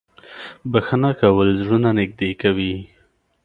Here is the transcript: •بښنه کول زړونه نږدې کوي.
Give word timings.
•بښنه 0.71 1.11
کول 1.21 1.47
زړونه 1.63 1.89
نږدې 1.99 2.31
کوي. 2.41 2.75